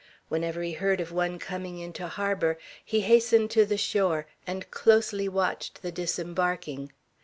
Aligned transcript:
Whenever 0.29 0.63
he 0.63 0.71
heard 0.71 0.99
of 0.99 1.11
one 1.11 1.37
coming 1.37 1.77
into 1.77 2.07
harbor, 2.07 2.57
he 2.83 3.01
hastened 3.01 3.51
to 3.51 3.67
the 3.67 3.77
shore, 3.77 4.25
and 4.47 4.71
closely 4.71 5.29
watched 5.29 5.83
the 5.83 5.91
disembarking. 5.91 6.91